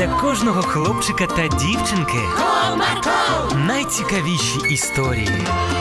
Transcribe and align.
для 0.00 0.08
кожного 0.08 0.62
хлопчика 0.62 1.26
та 1.26 1.48
дівчинки 1.48 2.18
Comarco, 2.36 3.66
найцікавіші 3.66 4.58
історії. 4.70 5.28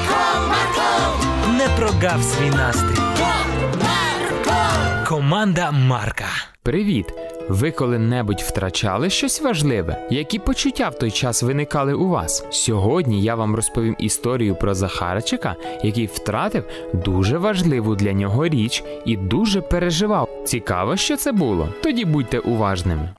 Comarco, 0.10 1.58
Не 1.58 1.68
прогав 1.78 2.24
свій 2.24 2.50
настрій. 2.50 3.04
Comarco. 3.20 5.08
Команда 5.08 5.72
Марка. 5.72 6.26
Привіт! 6.64 7.06
Ви 7.50 7.72
коли-небудь 7.72 8.42
втрачали 8.42 9.10
щось 9.10 9.42
важливе? 9.42 10.08
Які 10.10 10.40
почуття 10.40 10.90
в 10.90 11.00
той 11.00 11.12
час 11.12 11.44
виникали 11.44 11.94
у 11.94 12.10
вас? 12.10 12.46
Сьогодні 12.52 13.22
я 13.22 13.36
вам 13.36 13.56
розповім 13.56 13.96
історію 14.00 14.56
про 14.56 14.74
Захарчика, 14.74 15.56
який 15.84 16.06
втратив 16.06 16.64
дуже 16.94 17.38
важливу 17.38 17.96
для 17.96 18.14
нього 18.14 18.48
річ 18.48 18.84
і 19.06 19.18
дуже 19.18 19.62
переживав. 19.62 20.30
Цікаво, 20.46 20.96
що 20.98 21.18
це 21.18 21.32
було. 21.32 21.70
Тоді 21.84 22.06
будьте 22.06 22.40
уважними. 22.40 23.10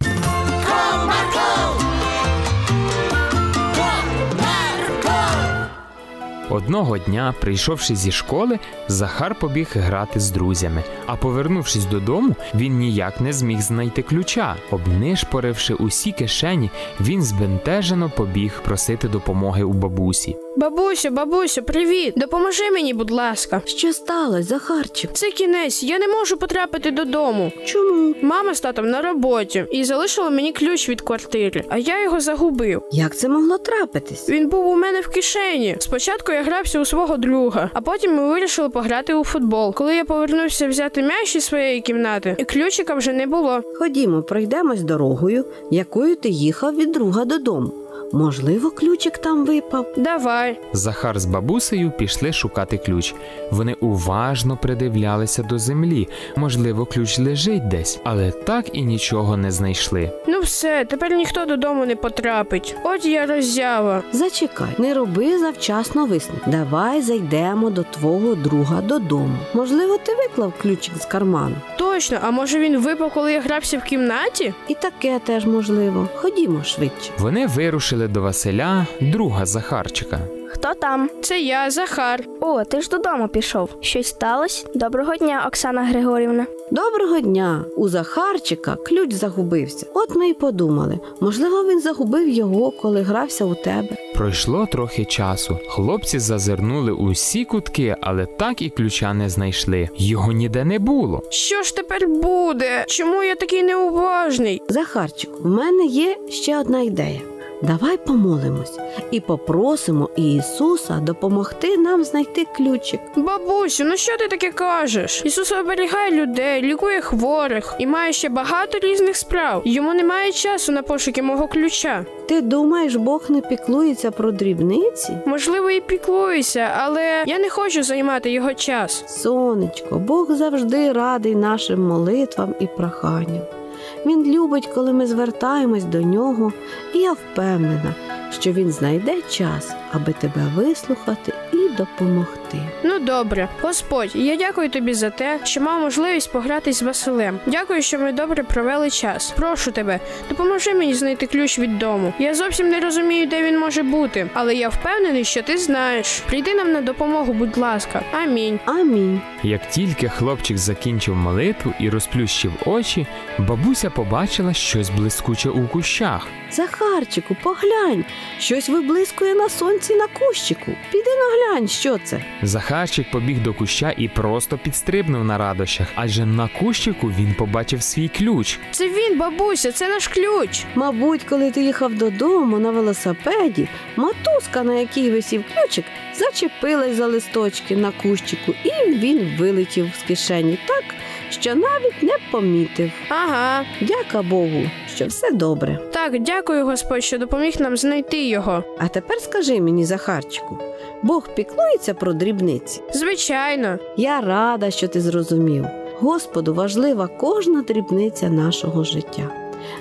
Одного 6.50 6.98
дня, 6.98 7.34
прийшовши 7.40 7.96
зі 7.96 8.12
школи, 8.12 8.58
Захар 8.88 9.34
побіг 9.34 9.68
грати 9.72 10.20
з 10.20 10.30
друзями. 10.30 10.84
А 11.06 11.16
повернувшись 11.16 11.84
додому, 11.84 12.34
він 12.54 12.78
ніяк 12.78 13.20
не 13.20 13.32
зміг 13.32 13.60
знайти 13.60 14.02
ключа. 14.02 14.56
Обнишпоривши 14.70 15.74
усі 15.74 16.12
кишені, 16.12 16.70
він 17.00 17.22
збентежено 17.22 18.12
побіг 18.16 18.52
просити 18.64 19.08
допомоги 19.08 19.62
у 19.62 19.72
бабусі. 19.72 20.36
Бабусю, 20.56 21.10
бабусю, 21.10 21.62
привіт! 21.62 22.14
Допоможи 22.16 22.70
мені, 22.70 22.94
будь 22.94 23.10
ласка. 23.10 23.62
Що 23.64 23.92
сталося, 23.92 24.42
Захарчик? 24.42 25.10
Це 25.12 25.30
кінець, 25.30 25.82
я 25.82 25.98
не 25.98 26.08
можу 26.08 26.36
потрапити 26.36 26.90
додому. 26.90 27.52
Чому? 27.66 28.14
Мама 28.22 28.54
з 28.54 28.60
татом 28.60 28.90
на 28.90 29.02
роботі 29.02 29.64
і 29.70 29.84
залишила 29.84 30.30
мені 30.30 30.52
ключ 30.52 30.88
від 30.88 31.00
квартири, 31.00 31.64
а 31.68 31.78
я 31.78 32.02
його 32.02 32.20
загубив. 32.20 32.82
Як 32.92 33.16
це 33.16 33.28
могло 33.28 33.58
трапитись? 33.58 34.28
Він 34.28 34.48
був 34.48 34.66
у 34.66 34.76
мене 34.76 35.00
в 35.00 35.08
кишені. 35.08 35.76
Спочатку 35.78 36.32
я 36.32 36.39
грався 36.42 36.80
у 36.80 36.84
свого 36.84 37.16
друга, 37.16 37.70
а 37.74 37.80
потім 37.80 38.14
ми 38.16 38.28
вирішили 38.28 38.68
пограти 38.68 39.14
у 39.14 39.24
футбол. 39.24 39.74
Коли 39.74 39.96
я 39.96 40.04
повернувся 40.04 40.68
взяти 40.68 41.02
м'яч 41.02 41.36
із 41.36 41.44
своєї 41.44 41.80
кімнати, 41.80 42.36
і 42.38 42.44
ключика 42.44 42.94
вже 42.94 43.12
не 43.12 43.26
було. 43.26 43.60
Ходімо, 43.78 44.22
пройдемось 44.22 44.82
дорогою, 44.82 45.44
якою 45.70 46.16
ти 46.16 46.28
їхав 46.28 46.76
від 46.76 46.92
друга 46.92 47.24
додому. 47.24 47.72
Можливо, 48.12 48.70
ключик 48.70 49.18
там 49.18 49.46
випав. 49.46 49.86
Давай. 49.96 50.58
Захар 50.72 51.18
з 51.20 51.24
бабусею 51.24 51.90
пішли 51.98 52.32
шукати 52.32 52.78
ключ. 52.78 53.14
Вони 53.50 53.74
уважно 53.80 54.56
придивлялися 54.62 55.42
до 55.42 55.58
землі. 55.58 56.08
Можливо, 56.36 56.86
ключ 56.86 57.18
лежить 57.18 57.68
десь, 57.68 58.00
але 58.04 58.30
так 58.30 58.64
і 58.72 58.82
нічого 58.82 59.36
не 59.36 59.50
знайшли. 59.50 60.10
Ну 60.28 60.40
все, 60.40 60.84
тепер 60.84 61.12
ніхто 61.12 61.44
додому 61.46 61.86
не 61.86 61.96
потрапить. 61.96 62.76
От 62.84 63.04
я 63.04 63.26
роззява. 63.26 64.02
Зачекай, 64.12 64.68
не 64.78 64.94
роби 64.94 65.38
завчасно 65.38 66.06
висновок. 66.06 66.42
Давай 66.48 67.02
зайдемо 67.02 67.70
до 67.70 67.82
твого 67.82 68.34
друга 68.34 68.80
додому. 68.82 69.38
Можливо, 69.54 69.98
ти 70.04 70.14
виклав 70.14 70.52
ключик 70.62 70.94
з 71.00 71.04
карману. 71.04 71.56
Точно, 71.78 72.18
а 72.22 72.30
може 72.30 72.58
він 72.58 72.78
випав, 72.78 73.10
коли 73.14 73.32
я 73.32 73.40
грався 73.40 73.78
в 73.78 73.84
кімнаті? 73.84 74.54
І 74.68 74.74
таке 74.74 75.20
теж 75.24 75.46
можливо. 75.46 76.08
Ходімо 76.14 76.64
швидше. 76.64 77.10
Вони 77.18 77.46
вирушили 77.46 77.99
до 78.08 78.22
Василя, 78.22 78.86
друга 79.00 79.46
Захарчика. 79.46 80.20
Хто 80.52 80.74
там? 80.74 81.10
Це 81.22 81.40
я, 81.40 81.70
Захар. 81.70 82.24
О, 82.40 82.64
ти 82.64 82.80
ж 82.80 82.88
додому 82.90 83.28
пішов. 83.28 83.70
Щось 83.80 84.06
сталося? 84.06 84.66
Доброго 84.74 85.16
дня, 85.16 85.44
Оксана 85.46 85.84
Григорівна. 85.84 86.46
Доброго 86.70 87.20
дня! 87.20 87.64
У 87.76 87.88
Захарчика 87.88 88.76
ключ 88.76 89.12
загубився. 89.12 89.86
От 89.94 90.16
ми 90.16 90.28
й 90.28 90.34
подумали. 90.34 90.98
Можливо, 91.20 91.64
він 91.64 91.80
загубив 91.80 92.28
його, 92.28 92.70
коли 92.70 93.02
грався 93.02 93.44
у 93.44 93.54
тебе. 93.54 93.88
Пройшло 94.14 94.68
трохи 94.72 95.04
часу. 95.04 95.58
Хлопці 95.68 96.18
зазирнули 96.18 96.92
у 96.92 97.10
всі 97.10 97.44
кутки, 97.44 97.96
але 98.00 98.26
так 98.26 98.62
і 98.62 98.70
ключа 98.70 99.14
не 99.14 99.28
знайшли. 99.28 99.88
Його 99.96 100.32
ніде 100.32 100.64
не 100.64 100.78
було. 100.78 101.22
Що 101.30 101.62
ж 101.62 101.76
тепер 101.76 102.08
буде? 102.08 102.84
Чому 102.88 103.22
я 103.22 103.34
такий 103.34 103.62
неуважний? 103.62 104.62
Захарчик, 104.68 105.30
в 105.40 105.46
мене 105.46 105.84
є 105.84 106.16
ще 106.28 106.58
одна 106.58 106.80
ідея. 106.80 107.20
Давай 107.62 107.96
помолимось 107.96 108.78
і 109.10 109.20
попросимо 109.20 110.10
Ісуса 110.16 110.94
допомогти 110.94 111.76
нам 111.76 112.04
знайти 112.04 112.46
ключик. 112.56 113.00
Бабусю, 113.16 113.84
ну 113.84 113.96
що 113.96 114.16
ти 114.16 114.28
таке 114.28 114.50
кажеш? 114.50 115.22
Ісус 115.24 115.52
оберігає 115.52 116.10
людей, 116.10 116.62
лікує 116.62 117.00
хворих 117.00 117.74
і 117.78 117.86
має 117.86 118.12
ще 118.12 118.28
багато 118.28 118.78
різних 118.78 119.16
справ. 119.16 119.62
Йому 119.64 119.94
немає 119.94 120.32
часу 120.32 120.72
на 120.72 120.82
пошуки 120.82 121.22
мого 121.22 121.48
ключа. 121.48 122.04
Ти 122.28 122.40
думаєш, 122.40 122.94
Бог 122.94 123.22
не 123.28 123.40
піклується 123.40 124.10
про 124.10 124.32
дрібниці? 124.32 125.12
Можливо, 125.26 125.70
і 125.70 125.80
піклуюся, 125.80 126.70
але 126.76 127.24
я 127.26 127.38
не 127.38 127.50
хочу 127.50 127.82
займати 127.82 128.30
його 128.30 128.54
час. 128.54 129.04
Сонечко, 129.22 129.98
Бог 129.98 130.32
завжди 130.32 130.92
радий 130.92 131.34
нашим 131.34 131.86
молитвам 131.86 132.54
і 132.60 132.66
проханням. 132.66 133.59
Він 134.06 134.34
любить, 134.34 134.66
коли 134.66 134.92
ми 134.92 135.06
звертаємось 135.06 135.84
до 135.84 136.02
нього, 136.02 136.52
і 136.94 136.98
я 136.98 137.12
впевнена, 137.12 137.94
що 138.30 138.52
він 138.52 138.70
знайде 138.70 139.22
час, 139.22 139.72
аби 139.92 140.12
тебе 140.12 140.52
вислухати 140.56 141.32
і 141.52 141.68
допомогти. 141.68 142.39
Ну 142.84 142.98
добре, 142.98 143.48
Господь, 143.62 144.10
я 144.14 144.36
дякую 144.36 144.70
тобі 144.70 144.94
за 144.94 145.10
те, 145.10 145.40
що 145.44 145.60
мав 145.60 145.80
можливість 145.80 146.32
погратись 146.32 146.78
з 146.78 146.82
Василем. 146.82 147.40
Дякую, 147.46 147.82
що 147.82 147.98
ми 147.98 148.12
добре 148.12 148.42
провели 148.42 148.90
час. 148.90 149.30
Прошу 149.36 149.72
тебе, 149.72 150.00
допоможи 150.28 150.74
мені 150.74 150.94
знайти 150.94 151.26
ключ 151.26 151.58
від 151.58 151.78
дому. 151.78 152.12
Я 152.18 152.34
зовсім 152.34 152.68
не 152.68 152.80
розумію, 152.80 153.26
де 153.26 153.42
він 153.42 153.58
може 153.58 153.82
бути, 153.82 154.30
але 154.34 154.54
я 154.54 154.68
впевнений, 154.68 155.24
що 155.24 155.42
ти 155.42 155.58
знаєш. 155.58 156.18
Прийди 156.18 156.54
нам 156.54 156.72
на 156.72 156.80
допомогу, 156.80 157.32
будь 157.32 157.56
ласка. 157.58 158.02
Амінь. 158.22 158.60
Амінь. 158.64 159.20
Як 159.42 159.70
тільки 159.70 160.08
хлопчик 160.08 160.58
закінчив 160.58 161.16
молитву 161.16 161.72
і 161.80 161.90
розплющив 161.90 162.52
очі, 162.66 163.06
бабуся 163.38 163.90
побачила 163.90 164.52
щось 164.52 164.90
блискуче 164.90 165.48
у 165.50 165.68
кущах. 165.68 166.26
Захарчику, 166.50 167.36
поглянь, 167.42 168.04
щось 168.38 168.68
виблискує 168.68 169.34
на 169.34 169.48
сонці 169.48 169.94
на 169.94 170.06
кущику. 170.06 170.72
Піди 170.92 171.10
наглянь, 171.10 171.68
що 171.68 171.98
це. 172.04 172.24
Захарчик 172.42 173.10
побіг 173.10 173.42
до 173.42 173.54
куща 173.54 173.94
і 173.96 174.08
просто 174.08 174.58
підстрибнув 174.58 175.24
на 175.24 175.38
радощах, 175.38 175.86
адже 175.94 176.26
на 176.26 176.48
кущику 176.48 177.06
він 177.06 177.34
побачив 177.34 177.82
свій 177.82 178.08
ключ. 178.08 178.58
Це 178.70 178.88
він, 178.88 179.18
бабуся, 179.18 179.72
це 179.72 179.88
наш 179.88 180.08
ключ. 180.08 180.64
Мабуть, 180.74 181.24
коли 181.24 181.50
ти 181.50 181.62
їхав 181.64 181.94
додому 181.94 182.58
на 182.58 182.70
велосипеді, 182.70 183.68
мотузка, 183.96 184.62
на 184.62 184.74
якій 184.74 185.10
висів 185.10 185.44
ключик, 185.54 185.84
зачепилась 186.14 186.96
за 186.96 187.06
листочки 187.06 187.76
на 187.76 187.90
кущику, 187.90 188.54
і 188.64 188.90
він 188.90 189.36
вилетів 189.38 189.92
з 190.00 190.08
кишені 190.08 190.58
так, 190.66 190.84
що 191.30 191.54
навіть 191.54 192.02
не 192.02 192.16
помітив. 192.30 192.90
Ага. 193.08 193.64
Дяка 193.80 194.22
Богу, 194.22 194.70
що 194.94 195.06
все 195.06 195.30
добре. 195.32 195.78
Так, 195.92 196.22
дякую, 196.22 196.64
Господь, 196.64 197.04
що 197.04 197.18
допоміг 197.18 197.54
нам 197.60 197.76
знайти 197.76 198.28
його. 198.28 198.64
А 198.78 198.88
тепер 198.88 199.18
скажи 199.20 199.60
мені, 199.60 199.84
Захарчику, 199.84 200.58
Бог 201.02 201.28
піклується 201.34 201.94
про 201.94 202.12
дрібниці. 202.12 202.82
Звичайно. 202.94 203.78
Я 203.96 204.20
рада, 204.20 204.70
що 204.70 204.88
ти 204.88 205.00
зрозумів. 205.00 205.66
Господу 206.00 206.54
важлива 206.54 207.06
кожна 207.06 207.62
дрібниця 207.62 208.28
нашого 208.28 208.84
життя. 208.84 209.30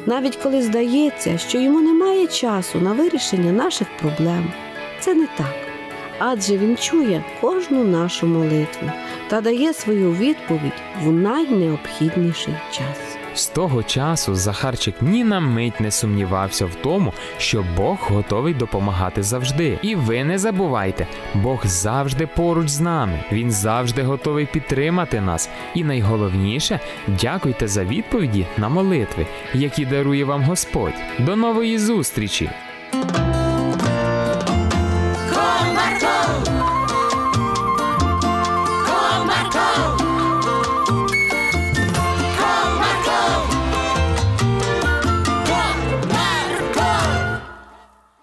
Навіть 0.05 0.35
коли 0.35 0.61
здається, 0.61 1.37
що 1.37 1.59
йому 1.59 1.81
немає 1.81 2.27
часу 2.27 2.79
на 2.79 2.93
вирішення 2.93 3.51
наших 3.51 3.87
проблем. 4.01 4.51
Це 4.99 5.13
не 5.15 5.27
так. 5.37 5.55
Адже 6.19 6.57
він 6.57 6.77
чує 6.77 7.23
кожну 7.41 7.83
нашу 7.83 8.27
молитву 8.27 8.91
та 9.29 9.41
дає 9.41 9.73
свою 9.73 10.11
відповідь 10.11 10.81
в 11.03 11.11
найнеобхідніший 11.11 12.53
час. 12.71 13.18
З 13.35 13.47
того 13.47 13.83
часу 13.83 14.35
Захарчик 14.35 14.95
ні 15.01 15.23
на 15.23 15.39
мить 15.39 15.79
не 15.79 15.91
сумнівався 15.91 16.65
в 16.65 16.75
тому, 16.75 17.13
що 17.37 17.65
Бог 17.77 17.97
готовий 18.01 18.53
допомагати 18.53 19.23
завжди. 19.23 19.79
І 19.81 19.95
ви 19.95 20.23
не 20.23 20.37
забувайте, 20.37 21.07
Бог 21.33 21.65
завжди 21.65 22.27
поруч 22.27 22.67
з 22.67 22.79
нами. 22.79 23.23
Він 23.31 23.51
завжди 23.51 24.03
готовий 24.03 24.45
підтримати 24.45 25.21
нас. 25.21 25.49
І 25.75 25.83
найголовніше, 25.83 26.79
дякуйте 27.07 27.67
за 27.67 27.83
відповіді 27.83 28.45
на 28.57 28.69
молитви, 28.69 29.25
які 29.53 29.85
дарує 29.85 30.25
вам 30.25 30.43
Господь. 30.43 30.93
До 31.19 31.35
нової 31.35 31.77
зустрічі! 31.77 32.49